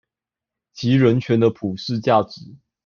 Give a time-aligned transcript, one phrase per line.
[0.73, 2.55] 及人權的普世價值